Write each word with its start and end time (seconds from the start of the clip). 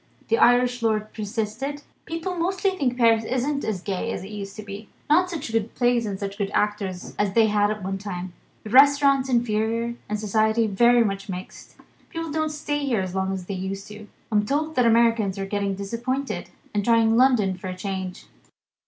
The 0.29 0.39
Irish 0.39 0.81
lord 0.81 1.13
persisted: 1.13 1.83
"People 2.05 2.35
mostly 2.35 2.71
think 2.75 2.97
Paris 2.97 3.23
isn't 3.23 3.63
as 3.63 3.81
gay 3.83 4.11
as 4.11 4.23
it 4.23 4.31
used 4.31 4.55
to 4.55 4.63
be. 4.63 4.89
Not 5.11 5.29
such 5.29 5.51
good 5.51 5.75
plays 5.75 6.07
and 6.07 6.19
such 6.19 6.39
good 6.39 6.49
actors 6.55 7.13
as 7.19 7.33
they 7.33 7.45
had 7.49 7.69
at 7.69 7.83
one 7.83 7.99
time. 7.99 8.33
The 8.63 8.71
restaurants 8.71 9.29
inferior, 9.29 9.93
and 10.09 10.19
society 10.19 10.65
very 10.65 11.03
much 11.03 11.29
mixed. 11.29 11.75
People 12.09 12.31
don't 12.31 12.49
stay 12.49 12.89
there 12.89 13.01
as 13.03 13.13
long 13.13 13.31
as 13.31 13.45
they 13.45 13.53
used. 13.53 13.93
I'm 14.31 14.43
told 14.43 14.73
that 14.73 14.87
Americans 14.87 15.37
are 15.37 15.45
getting 15.45 15.75
disappointed, 15.75 16.49
and 16.73 16.81
are 16.81 16.85
trying 16.85 17.15
London 17.15 17.55
for 17.55 17.67
a 17.67 17.77
change." 17.77 18.25